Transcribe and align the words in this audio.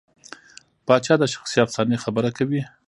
پاچا 0.85 1.13
د 1.19 1.23
شخصي 1.33 1.57
افسانې 1.65 1.97
خبره 2.03 2.29
کوي. 2.37 2.61